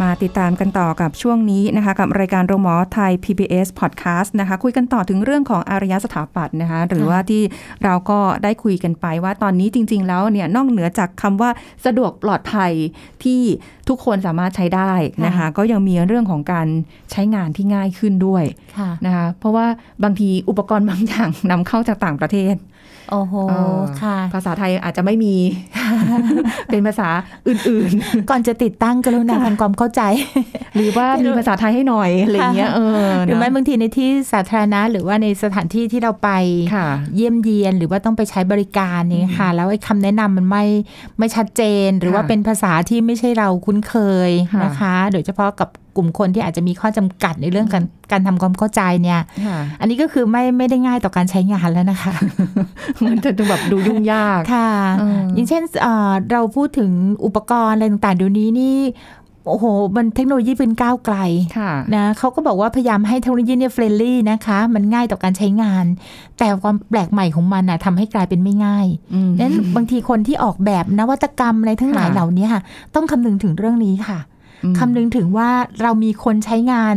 [0.02, 7.42] มาติดตามกันต่อกับช่วงนี้นะคะ กับรายการโรงหมอไทย PBS Podcast นะคะ คุยกันต่อถึงเรื่องของอารยสถาปัตย์นะคะ หรือว่าที่
[7.84, 11.50] เราก็ได้คุยกันไปว่าตอนนี้จริง ๆ แล้วเนี่ยนอกเหนือจากคำว่า
[11.86, 12.72] สะดวกปลอดภัย
[13.24, 13.42] ที่
[13.90, 14.94] ทุกคนสามารถใช้ได้
[15.26, 16.68] นะคะ ก็ยังมีเรื่องของการ
[17.12, 18.44] ใช้งานที่ง่ายขึ้นด้วย
[18.78, 19.68] ค่ะนะคะ เพราะว่า
[20.04, 22.56] บางทีอุปกรณ์บางอย่างนำเข้าจากต่างประเทศ
[23.10, 25.36] โอ้โหเออค่ะ ภาษาไทยอาจจะไม่มี
[26.68, 27.10] เป็นภาษา
[27.48, 30.02] อื่นๆ ก่อนจะติดตั้งกรุณาทำความเข้าใจ
[30.76, 36.30] หรือว่ามีภาษาไทยให้หน่อยอะไรเงี้ยเออหรือไม่นะบางทีในที่สาธารณะ หรือว่าในสถานที่ที่เราไป
[36.76, 40.66] ค่ะเยี่ยมเยียนหรือว่าต้องไปใช้บริการนี่ค่ะ แล้วไอ้คำแนะนำมันไม่
[41.20, 43.96] ไม่ชัดเจน หรือว่าค่ะเป็นภาษาที่ไม่ใช่เราคุ้นเค
[44.30, 52.14] ยค่ะนะคะ โดยเฉพาะกับกลุ่มคนที่อาจจะมีข้อจำกัดในเรื่องการการทำความเข้าใจเนี่ยค่ะอันนี้ก็คือไม่ไม่ได้ง่ายต่อการใช้งานแล้วนะคะ
[53.06, 54.70] มันจะดูแบบดูยุ่งยาก ค่ะ
[55.00, 56.92] เออออย่างเช่นเอ่อเราพูดถึง
[57.26, 58.78] อุปกรณ์อะไรต่างๆเดี๋ยวนี้นี่
[59.50, 61.18] โอ้โห มันเทคโนโลยีเป็นก้าวไกล
[61.58, 65.86] ค่ะนะเขาก็บอกว่าพยายามให้เทคโนโลยีเนี่ย friendly นะคะ มันง่ายต่อการใช้งาน
[66.38, 72.62] แต่ความแปลกใหม่ของมันนะทำให้กลายเป็นไม่ง่ายอืมนั้นบางทีคนที่ออกแบบนวัตกรรมอะไรทั้งหลายค่ะเหล่านี้ค่ะ
[72.96, 74.35] ต้องคำนึงถึงเรื่องนี้ค่ะอืม
[74.80, 75.50] คำนึงถึงว่า
[75.82, 76.96] เรามีคนใช้งาน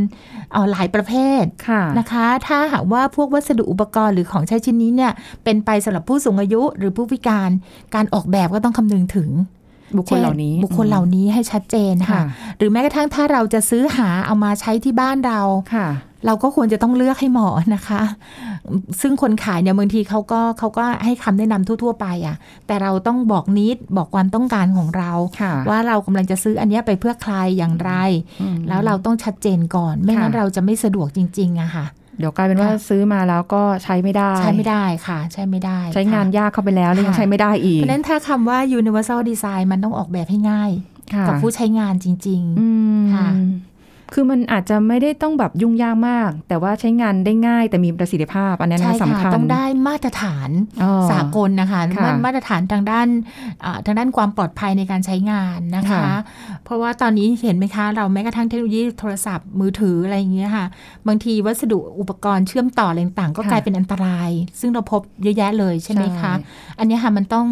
[0.53, 5.13] เอ่อหลายประเภทค่ะนะคะ ถ้าหากว่าพวกวัสดุอุปกรณ์หรือของใช้ชิ้นนี้เนี่ย
[5.45, 7.51] เป็นไปสำหรับผู้สูงอายุหรือผู้พิการ
[7.95, 9.31] การออกแบบก็ต้องคำนึงถึง
[9.97, 12.23] บุคคลเหล่านี้ช่บุคคลเหล่านี้ให้ชัดเจนค่ะค่ะ
[12.59, 15.41] หรือแม้กระทั่งถ้าเราจะซื้อหาเอามาใช้ที่บ้านเรา
[15.75, 15.89] ค่ะ
[16.27, 18.03] เราก็ควรจะต้องเลือกให้เหมาะนะคะ
[19.01, 27.93] ซึ่งคนขายเนี่ยบางทีเขาก็เขาก็ให้คำแนะนำทั่ว ๆ ไปอะ แต่เราต้องบอกนิดบอกความต้องการของเราค่ะว่าเรากำลังจะซื้ออันเนี้ยไปเพื่อใครอย่างไร
[28.41, 31.87] อืมแล้วเราต้องชัดเจนก่อน ไม่งั้นค่ะเราจะไม่สะดวกจริงๆอะค่ะ
[32.19, 40.71] เดี๋ยวกลายเป็นว่าค่ะซื้อมาแล้วก็ใช้ไม่ได้ ใช้ไม่ได้ค่ะ ใช้ไม่ได้ ใช้งานค่ะยากเข้าไปแล้วแล้วยังค่ะใช้ไม่ได้อีเพกราะฉะนั้นถ้าคำว่า universal design มันต้องออกแบบให้ง่าย
[41.15, 43.29] ค่ะกับผู้ใช้งานจริงอืมค่ะ
[44.15, 50.51] คือมันอาจจะไม่ได้ต้องแบบยุ่งยากมาก แต่ว่าใช้งานได้ง่ายแต่มีประสิทธิภาพ อันนั้นใช่นะสำค่ะคัญต้องได้มาตรฐาน
[50.83, 53.09] อ๋อสากลนะคะค่ะมามาตรฐานทางด้าน
[53.65, 56.05] อ่าทางด้านความปลอดภัยในการใช้งานนะคะค่ะ
[56.65, 60.67] เพราะว่าตอนนี้เห็นไหมคะ เราแม้กระทั่งเทคโนโลยีโทรศัพท์มือถืออะไรอย่างเงี้ยค่ะ
[61.09, 66.33] บางทีวัสดุอุปกรณ์เชื่อมต่ออะไรต่างๆก็ค่ะกลายเป็นอันตราย ซึ่งเราพบเยอะแยะเลยใช่ไหมคะ
[66.79, 67.47] อันเนี้ยค่ะมันต้อง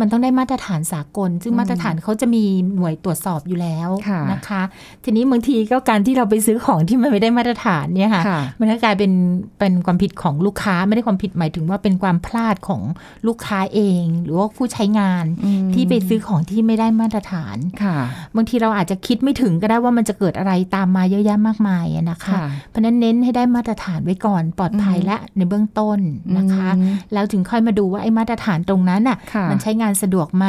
[0.00, 2.44] มันต้องได้มาตรฐานสากล ซึ่งอืมมาตรฐานเขาจะมี
[2.74, 4.62] หน่วยตรวจสอบอยู่แล้วค่ะนะคะ
[5.04, 9.12] ทีนี้บางทีก็การที่เราไปซื้อของที่มันไม่ได้มาตรฐานเนี่ยค่ะค่ะมันก็กลายเป็น
[9.58, 12.82] เป็นความผิดของลูกค้าไม่ได้ความผิดหมายถึงว่าเป็นความพลาดของ
[13.26, 17.96] ลูกค้าเอง หรือว่าผู้ใช้งานอืมที่ไปซื้อของที่ไม่ได้มาตรฐานค่ะ
[18.36, 25.98] บางทีเราอาจจะคิดไม่ถึงก็ได้ว่ามันจะเกิดอะไรตามมาเยอะแยะมากมายอะนะคะค่ะเพราะฉะนั้นเน้นให้ได้มาตรฐานไว้ก่อนปลอดภัยอืมและในเบื้องต้น
[26.36, 30.46] นะคะอืมแล้วถึงค่อยมาดูว่าไอ้มาตรฐานตรงนั้นน่ะค่ะมันใช้งานสะดวกไหม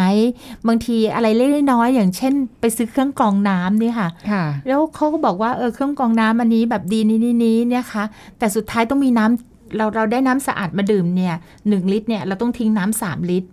[0.68, 8.04] บางทีอะไรเล็กๆน้อยๆอย่างเช่น ไปซื้อเครื่องกรองน้ำเนี่ยค่ะค่ะ แล้วเขาก็บอกว่าเออเครื่องกรองน้ำอันนี้แบบดีนี้นี้นี้เนี่ยค่ะ
[8.40, 11.34] แต่สุดท้ายต้องมีน้ำเราเราได้น้ำสะอาดมาดื่มเนี่ย
[11.70, 13.50] หนึ่งลิตรเนี่ยเราต้องทิ้งน้ำสามลิตร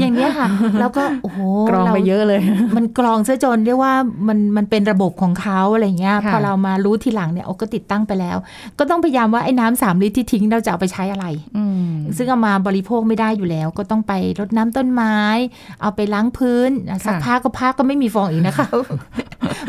[0.00, 0.48] อย่างเนี้ยค่ะ
[0.80, 1.38] แล้วก็โอ้โห
[1.68, 2.40] กรองไปราเยอะเลย
[2.76, 3.94] มันกรองซะจนเรียกว่า
[4.28, 8.36] มันมันเป็นระบบของเขาอะไรเงี้ยค่ะพอเรามารู้ทีหลังเนี่ยโอ้ก็ติดตั้งไปแล้ว
[8.78, 15.18] ก็ต้องพยายามว่าไอ้น้ำสามลิตรที่ทิ้งเราจะเอาไปใช้อะไรอืมซึ่งเอามาบริโภคไม่ได้อยู่แล้ว ก็ต้องไปรดน้ำต้นไม้
[15.82, 16.70] เอาไปล้างพื้น
[17.06, 18.66] ซักผ้าก็ผ้าก็ไม่มีฟองอีกนะคะ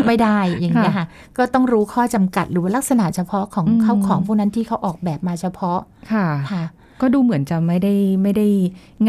[0.05, 1.05] ไม่ได้อย่างเงี้ยค่ะ
[1.37, 5.79] ก็ต้องรู้ข้อจำกัดหรือว่าลักษณะเฉพาะของอืมเข้าของพวกนั้นที่เขาออกแบบมาเฉพาะ
[6.11, 6.63] ค่ะค่ะ
[7.01, 8.47] ก็ดูเหมือนจะไม่ได้ไม่ได้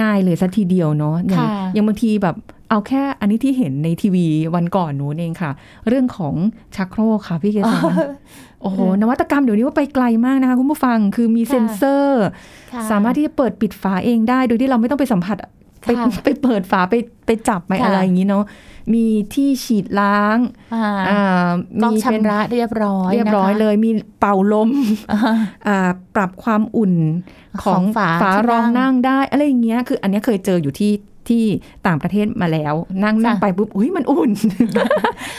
[0.00, 2.36] ง่ายเลยสักทีเดียวเนาะอย่างค่ะอย่างบางทีแบบ
[2.70, 5.50] เอาแค่อันนี้ที่เห็นในทีวีวันก่อนหนูเองค่ะ
[5.88, 6.34] เรื่องของ
[6.76, 7.82] ชักโครกค่ะพี่เกษร
[8.62, 12.24] โอ้โหนวัตกรรมเดี๋ยวนี้ว่าไปไกลมากนะคะคุณผู้ฟังคือมีค่ะเซ็นเซอร์
[12.72, 15.36] ค่ะสามารถที่จะเปิดปิดฝาเองได้ โดยที่เราไม่ต้องไปสัมผัส
[15.84, 16.94] ไปค่ะไปเปิดฝาไป
[17.26, 18.44] ไปจับไปค่ะอะไรอย่างนี้เนาะ
[18.94, 20.38] มีที่ฉีดล้าง
[20.74, 21.50] อ่าอ่า
[21.82, 24.70] ก๊อกมีเป็นชำระเรียบร้อยเรียบร้อยนะคะเลย มีเป่าลม
[25.12, 25.18] อ่า
[25.68, 26.94] อ่าปรับความอุ่น
[27.62, 30.92] ขขอองงฝาที่รองนั่งนั่งได้อะไรอย่างเงี้ยคืออันเนี้ยเคยเจออยู่ที่
[31.30, 31.44] ที่
[31.86, 34.30] ต่างประเทศมาแล้ว นั่งนั่งค่ะไปปุ๊บอุ้ยมันอุ่น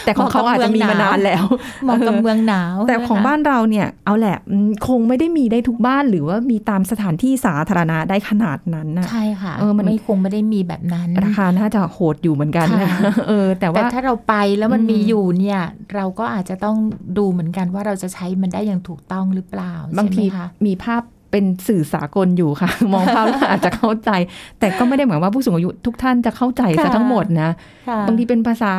[0.06, 1.45] แต่ของเขาอาจจะมีมานานแล้ว
[1.84, 15.60] เหมาะกับเมืองหนาว แต่ของนะคะบ้านเราเนี่ย เอาแหละอืมคงไม่ได้มีได้ทุกบ้านหรือว่ามีตามสถานที่สาธารณะได้ขนาดนั้นนะใช่ค่ะเออมันไม่คงไม่ได้มีแบบนั้นราคาน่าจะโหดอยู่เหมือนกันนะค่ะเออแต่แต่ว่าถ้าเราไปแล้วมันอืมมีอยู่เนี่ย
[15.95, 16.78] เราก็อาจจะต้อง
[17.17, 21.02] ดูเหมือนกันว่าเราจะใช้มันได้อย่างถูกต้องหรือเปล่าบางทีใช่ไหมคะมีภาพ
[21.36, 24.12] เป็นสื่อสากลอยู่ค่ะ มองภาพแล้วอาจจะเข้าใจ
[24.60, 27.52] แต่ก็ไม่ได้หมายว่าผู้สูงอายุทุกท่านจะเข้าใจซะค่ะทั้งหมดนะ
[27.88, 28.74] ค่ะบางทีเป็นภาษา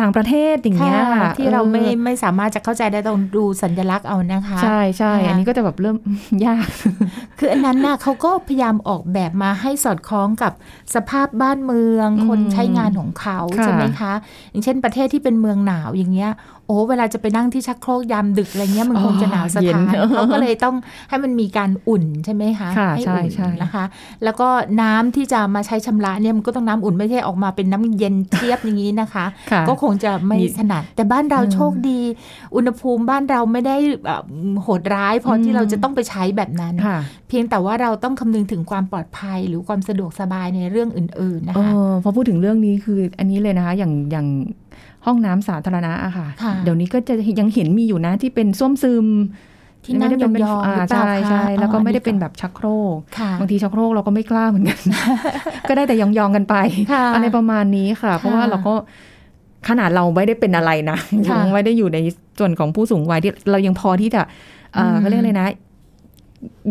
[0.00, 5.96] ต่างประเทศอย่างเงี้ยค่ะที่เราไม่ออไม่สามารถจะเข้าใจได้ต้องดูสัญลักษณ์เอานะคะ ใช่ใช่ค่ะอันนี้ก็จะแบบเริ่ม
[6.46, 6.68] ยาก
[7.38, 10.52] คืออันนั้นน่ะเขาก็พยายามออกแบบมาให้สอดคล้องกับ
[10.94, 14.12] สภาพบ้านเมืองอืมคนใช้งานของเขาค่ะใช่ไหมคะ
[14.50, 16.32] อย่างเช่นประเทศที่เป็นเมืองหนาวอย่างเงี้ย
[16.66, 20.76] โอ้เวลาจะไปนั่งที่ชักโครกยามดึกอะไรเงี้ยมันคงจะหนาวสะเย็นท้านเขาก็เลยต้อง
[21.08, 23.84] ให้มันมีการอุ่นใช่ไหมคะค่ะให้ใช่อุ่นใช่นะคะ
[24.24, 24.48] แล้วก็
[24.82, 32.00] น้ำที่จะมาใช้ชำระเนี่ยมันก็ต้องน้ำอุ่นไม่ใช่ออกมาเป็นน้ำเย็นเทียบอย่างนี้นะคะค่ะก็คงจะไม่มีถนัด แต่บ้านเราอืมโชคดี
[32.56, 34.22] อุณหภูมิบ้านเราไม่ได้แบบ
[34.62, 44.26] โหดร้ายพออมที่เราจะต้องไปใช้แบบนั้นค่ะเพียงแต่ว่าเราต้องคำนึงถึงความปลอดภัยหรือความสะดวกสบายในเรื่องอื่น ๆ นะเอคะอพอพูดถึงเรื่องนี้คืออันนี้เลยนะคะ อย่างอย่าง
[45.06, 49.06] ห้องน้ำสาธารณะอะค่ะค่ะ เดี๋ยวนี้ก็จะยังเห็นมีอยู่นะที่เป็นส้วมซึม
[49.84, 52.66] ที่นั่งไม่ได้เป็นยองๆอ่าหรือเปล่าใช่คะใช่แล้วก็อ๋อไม่ได้อันนี้เป็นแบบชักโคร
[52.96, 54.78] กค่ะบางทีชักโครกเราก็ไม่กล้าเหมือนกัน
[55.68, 56.54] ก็ได้แต่ยองๆกันไป
[56.92, 58.74] ค่ะอะไรประมาณนี้ค่ะ เพราะว่าเราก็
[59.68, 60.98] ขนาดเราไม่ได้เป็นอะไรนะ
[61.28, 61.98] ค่ะยังไม่ได้อยู่ใน
[62.38, 64.20] ส่วนของผู้สูงวัยที่เรายังพอที่จะ
[64.74, 65.48] เอ่ออืมเขาเรียกอะไรนะ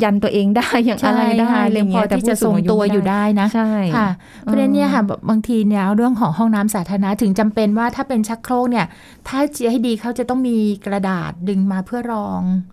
[0.03, 4.09] ยันตัวเองได้อย่างอะไรได้ใช่อะไรยังพอเงี้ยแต่ที่จะผู้ทรงตัวอยู่ไม่ได้ได้นะใช่ค่ะ
[4.41, 8.85] เพราะฉะนั้นเนี่ยค่ะแบบบางทีเนี่ยเรื่องของห้องน้ำสาธารณะถึงจำเป็นว่าถ้าเป็นชักโครกเนี่ย
[9.27, 12.72] ถ้าจะให้ดีเขาจะต้องมีกระดาษดึงมาเพื่อรองอ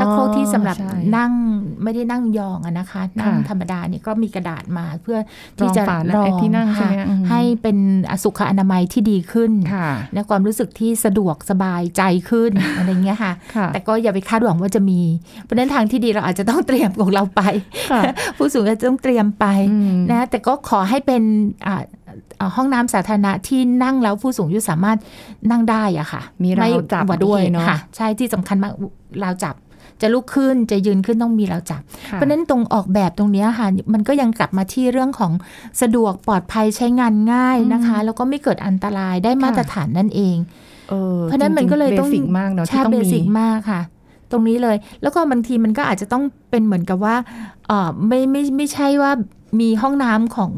[0.00, 1.32] ชักโครกที่สำหรับใช่นั่ง
[1.82, 5.18] ไม่ได้นั่งยองอะนะคะ นั่งค่ะธรรมดาเนี่ยก็มีกระดาษมาเพื่อ
[5.58, 7.76] ที่จะรองฝารองไอ้ที่นั่งใช่ไหมค่ะอืมให้เป็น
[8.22, 15.00] สุขอนามัยที่ดีขึ้นค่ะและความรู้สึกที่สะดวกสบายใจขึ้นอะไรเงี้ยค่ะค่ะแต่ก็อย่าไปคาดหวังว่าจะมี
[15.42, 17.42] เพราะฉะนั้นทางที่ดีเราอาจจะต้องเตรียมของเราไป
[17.90, 18.02] ค่ะ
[18.36, 21.22] ผู้สูงอายุต้องเตรียมไปอืมนะแต่ก็ขอให้เป็น
[21.66, 21.82] อ่า
[22.40, 24.98] อ่าห้องน้ำสาธารณะที่นั่งแล้วผู้สูงอายุสามารถ
[25.50, 28.72] นั่งได้อะค่ะ มีราวไจับอุบัติด้วยหตุเนอะค่ะใช่ที่สำคัญมาก
[29.24, 29.54] ราวจับ
[30.02, 35.32] จะลุกขึ้นจะยืนขึ้นต้องมีราวจับค่ะเพราะฉะนั้นตรงออกแบบตรงเนี้ยค่ะมันก็ยังกลับมาที่เรื่องของ
[35.82, 40.36] สะดวกปลอดภัยใช้งานง่ายนะคะ แล้วก็ไม่เกิดอันตรายได้มาตรฐานนั่นเอง
[40.90, 43.80] เออเพราะฉะนั้นมันก็เลยต้องเบสิกมากเนาะที่ใช่ต้องเบมีสิกมากค่ะ
[44.30, 47.16] ตรงนี้เลย แล้วก็บางทีมันก็อาจจะต้องเป็นเหมือนกับว่า
[47.68, 49.12] เออไม่ไม่ไม่ใช่ว่า
[49.60, 50.52] มีห้องน้ำของ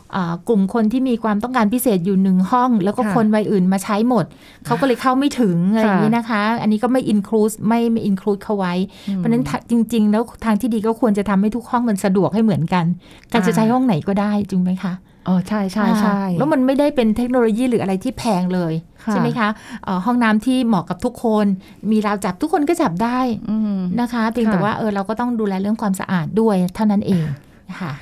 [0.49, 4.25] กลุ่มคนที่มีความต้องการพิเศษอยู่หนึ่งห้อง แล้วก็ค่ะคนวัยอื่นมาใช้หมด
[4.65, 8.73] เขาก็เลยเข้าไม่ถึงอะไรอย่างนี้นะคะ อันนี้ก็ไม่อินคลูสไม่ไม่อินคลูดเขาไว้
[9.15, 12.85] เพราะฉะนั้นถ้าจริง ๆ แล้วทางที่ดีก็ควรจะทำให้ทุกห้องมันสะดวกให้เหมือนกัน
[13.31, 14.93] การจะใช้ห้องไหนก็ได้จริงไหมคะ
[15.27, 19.49] อ๋อใช่ใช่ใช่อ่าแล้วมันไม่ได้เป็นเทคโนโลยีหรืออะไรที่แพงเลยค่ะใช่ไหมคะ
[19.83, 21.45] เอ่อห้องน้ำที่เหมาะกับทุกคน
[21.91, 23.19] มีราวจับทุกคนก็จับได้
[23.49, 27.25] อืมนะคะเพียงค่ะแต่ว่าเออเราก็ต้องดูแลเรื่องความสะอาดด้วยเท่านั้นเอง
[27.81, 27.93] ค่ะ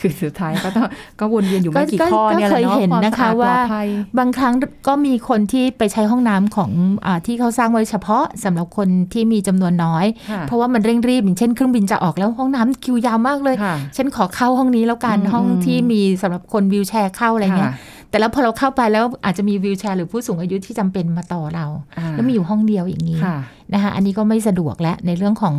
[0.00, 0.86] คือสุดท้ายก็ต้อง
[1.20, 3.88] ก็วนเวียนอยู่ไม่กี่ก็ข้อก็เนี่ยแหละเคยเนาะเห็นความนะคะสอาดว่าปลอดภัย
[4.18, 4.54] บางครั้ง
[4.88, 6.70] ก็มีคนที่ไปใช้ห้องน้ำของ
[7.06, 21.66] อาที่เขาสร้างไว้เฉพาะสำหรับคนที่มีจำนวนน้อยค่ะเพราะว่ามันเร่งรีบอย่างเช่นเครื่องบินจะออกแล้วห้องน้ำคิวยาวมากเลยค่ะฉันขอเข้าห้องนี้แล้วกันอืมห้องอืมที่มีสำหรับคนวิวแชร์เข้าอะไรเงี้ยค่ะแต่แล้วพอเราเข้าไปแล้วอาจจะมีวิวแชร์หรือผู้สูงอายุที่จำเป็นมาต่อเรา
[21.98, 23.36] อ่าแล้วมีอยู่ห้องเดียวอย่างนี้ค่ะ
[23.72, 25.54] นะคะอันนี้ก็ไม่สะดวกและในเรื่องของ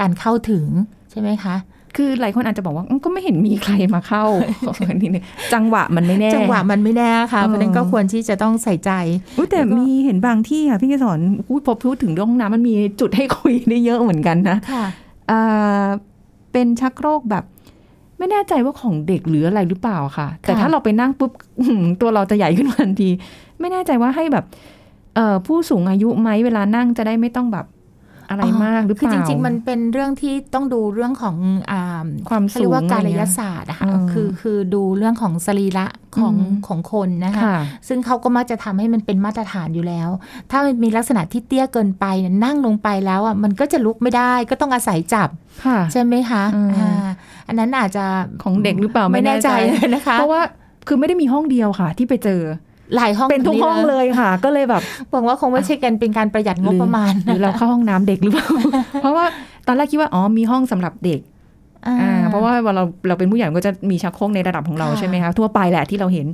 [0.00, 0.66] การเข้าถึง
[1.10, 1.56] ใช่ไหมคะ
[1.96, 4.24] คือหลายคนอาจจะบอกว่าอืมก็ไม่เห็นมีใครมาเข้า
[5.00, 8.90] นิดนึงจังหวะมันไม่แน่ จังหวะมันไม่แน่ค่ะเออเพราะฉะนั้นก็ควรที่จะต้องใส่ใจ
[9.36, 14.84] อุ๊ยแต่แล้วก็มีเห็นบางที่ค่ะพี่กสอนพูดพอพูดถึงเรื่องห้องน้ำมันมีจุดให้คุยได้เยอะเหมือนกันนะค่ะ
[15.30, 15.86] อ่า
[16.52, 17.44] เป็นชักโครกแบบ
[18.18, 23.10] ไม่แน่ใจว่าของเด็กหรืออะไรหรือเปล่าค่ะ แต่ค่ะถ้าเราไปนั่งปุ๊บอื้อหือตัวเราจะใหญ่ขึ้นทันที
[23.60, 24.44] ไม่แน่ใจว่าให้แบบ
[25.14, 27.66] เอ่อผู้สูงอายุไหมเวลานั่งจะได้ไม่ต้องแบบ
[28.28, 31.36] อะไรมากหรือเปคือล่าจริง ๆ มันเป็นเรื่องที่ต้องดูเรื่องของ
[31.70, 37.56] อ่าความเขาสูเรียงกว่าการอะไรยเงี้ยศาสตร์อะค่ะอืมคือคือดูเรื่องของสรีระของอืมของคนนะคะค่ะ
[37.88, 40.08] ซึ่งเขาก็มักจะทำให้มันเป็นมาตรฐานอยู่แล้ว
[40.50, 45.28] ถ้ามันมีลักษณะที่เตี้ยเกินไปเนี่ยนั่งลงไปแล้วอะมันก็จะลุกไม่ได้ก็ต้องอาศัยจับ
[45.64, 47.06] ค่ะใช่ไหมคะอืมอ่า
[47.48, 48.04] อันนั้นอาจจะ
[48.42, 50.42] ของเด็กหรือเปล่าไม่แน่ใจเลยนะคะเพราะว่า
[50.88, 52.42] คือไม่ได้มีห้องเดียวค่ะ ที่ไปเจอ
[52.96, 58.48] หลายห้องเป็นทุกห้องแบบเลยค่ะ ก็เลยแบบหวังว่าคงไม่ใช่กันเป็นการประหยัดงบประมาณหรือเราเข้าห้องน้ำเด็กหรือเปล่า
[59.00, 59.24] เพราะว่า
[59.66, 61.20] ตอนแรกคิดว่าอ๋อมีห้องสำหรับเด็ก
[61.86, 66.26] อ่าอ่าเพราะว่าเวลาเราเราเป็นผู้ใหญ่ก็จะมีชักโครกในระดับของเราค่ะใช่ไหมคะทั่วไปแหละที่เราเห็น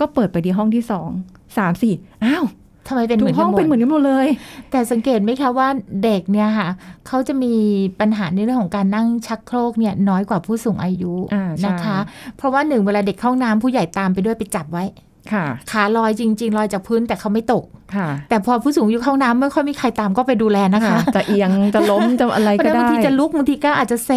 [0.00, 1.08] ก็เปิดไปที่ห้องที่สอง
[1.56, 2.44] สามสี่อ้าว
[2.88, 4.26] ทำไมเป็นเหทุมือกนห้กัอนงหมเป็นเหมืดอนกันหมดเลย
[4.70, 5.68] แต่สังเกตไหมคะว่า
[6.04, 6.68] เด็กเนี่ยค่ะ
[7.06, 7.54] เขาจะมี
[8.00, 11.98] ปัญหาในเรื่องของการนั่งชักโครกเนี่ยน้อยกว่าผู้สูงอายุอ่าใช่นะคะ
[12.36, 15.09] เพราะว่าหนึ่งเวลาเด็กเข้าห้องน้ำผู้ใหญ่ตามไปด้วยไปจับไว้ค่ะ
[15.70, 17.64] ขาลอยจริง ๆ ลอยจากพื้นแต่เขาไม่ตก
[17.96, 24.10] ค่ะ แต่พอผู้สูงอายุเข้าห้องน้ำไม่ค่อยมีใครตามก็ไปดูแลนะคะจะเอียงจะล้มจะอะไรเพราะก็ฉะนั้นได้บางทีจะลุกบางทีก็อาจจะเซ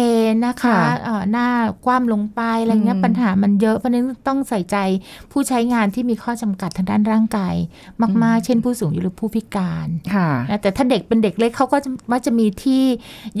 [0.46, 1.48] นะคะค่ะเอ่อหน้า
[1.84, 4.76] คว่ำลงไปอะไรเงี้ยอืมปัญหามันเยอะเพราะฉะนั้นต้องใส่ใจ
[5.32, 7.54] ผู้ใช้งานที่มีข้อจำกัดทางด้านร่างกาย
[8.22, 12.82] มากๆ เช่น ผู้สูงอายุหรือผู้พิการค่ะนะแต่ถ้าเด็กเป็นเด็กเล็กเขาก็จะมักจะมีที่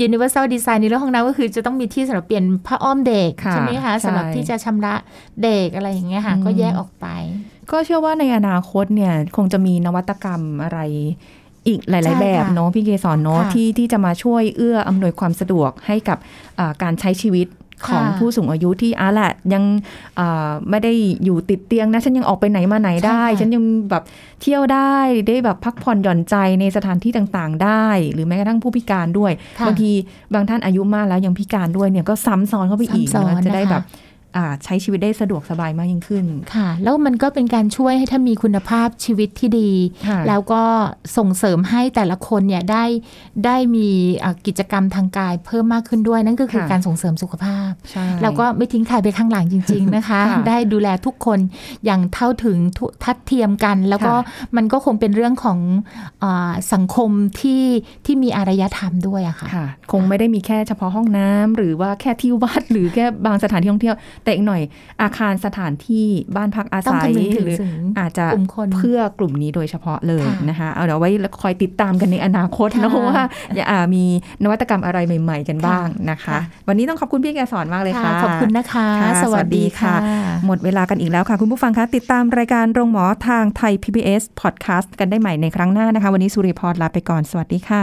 [0.06, 4.94] universal design ในเรื่องห้องน้ำก็คือจะต้องมีที่สำหรับเปลี่ยนผ้าอ้อมเด็กค่ะใช่ไหมคะใช่สำหรับที่จะชำระ
[5.42, 7.06] เด็กอะไรอย่างเงี้ยค่ะอืมก็แยกออกไป
[7.72, 10.78] ก็เชื่อว่าในอนาคตเนี่ยคงจะมีนวัตกรรมอะไร
[11.68, 16.18] อีกหใช่ลาย ๆ แบบค่ะเนาะพี่เกสรเนาะค่ะที่ที่จะมาช่วยเอื้ออำนวยความสะดวกให้กับ
[16.58, 17.48] อ่าการใช้ชีวิต
[17.86, 19.64] ของค่ะผู้สูงอายุที่อะแหละยัง
[20.18, 20.92] อ่าไม่ได้
[21.24, 24.02] อยู่ติดเตียงนะ ฉันยังออกไปไหนมาไหนได้ใช่ค่ะฉันยังแบบ
[24.42, 24.96] เที่ยวได้
[25.28, 29.90] ได้แบบพักผ่อนหย่อนใจในสถานที่ต่าง ๆ ได้ หรือแม้กระทั่งผู้พิการด้วยค่ะบางที
[30.34, 33.84] บางท่านอายุมากแล้วยังพิการด้วยเนี่ยก็ซ้ำซ้อนเข้าไปอีกซ้ำซ้อนนะจะได้นะคะแบบอ่า
[34.64, 39.70] ใช้ชีวิตได้สะดวกสบายมากยิ่งขึ้นค่ะ แล้วมันก็เป็นการช่วยให้ท่านมีคุณภาพชีวิตที่ดี
[40.08, 40.62] ค่ะแล้วก็
[41.16, 42.84] ส่งเสริมให้แต่ละคนเนี่ยได้
[43.44, 43.88] ได้มี
[44.24, 51.38] อะกิจกรรมทางกายเพิ่มมากขึ้นด้วย นั่นก็คือค่ะการส่งเสริมสุขภาพใช่แล้วก็ไม่ทิ้งใครไปข้างหลังจริง ๆนะคะค่ะได้ดูแลทุกคน
[51.84, 55.58] อย่างเท่าถึงทุทัดเทียมกัน แล้วก็ค่ะมันก็คงเป็นเรื่องของ
[56.22, 57.62] อาสังคมที่
[58.06, 64.62] ที่มีอารยธรรมด้วยอะค่ะค่ะคงไม่ได้มีแค่เฉพาะห้องน้ำหรือว่าแค่ที่วัดหรือแค่บางสถานที่ท่องเที่ยวแต่อีกหน่อย
[65.02, 66.06] อาคารสถานที่
[66.36, 71.10] บ้านพักอาต้องศัยคำนึงถึงหรือถึงอาจจะกลุ่มคนเพื่อกลุ่มนี้โดยเฉพาะเลยค่ะนะคะเอาเดี๋ยวไว้
[71.42, 73.24] คอยติดตามกันในอนาคตค่ะนะว่า
[73.58, 74.04] จะอ่ามี
[74.42, 79.94] นวัตกรรมอะไรใหม่ ๆ กันบ้างนะคะค่ะวันนี้ต้องขอบคุณพี่แกสอนมากเลยค่ะ ขอบคุณนะคะค่ะสวัสดีค่ะ
[80.46, 87.82] หมดเวลากันอีกแล้วค่ะ คุณผู้ฟังคะติดตามรายการโรงหมอทางไทย PBS Podcast กันได้ใหม่ในครั้งหน้านะคะ วันนี้สุริพรลาไปก่อนสวัสดีค่ะ